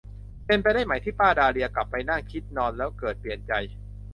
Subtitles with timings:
[0.45, 3.53] เป็นไปได้ไหมที่ป้าดาเลียกลับไปนั่งคิดนอนคิดแล้วเกิดเปลี่ยนใจ?